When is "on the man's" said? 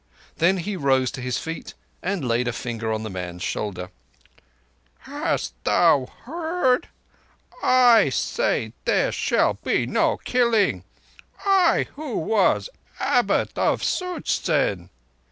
2.91-3.43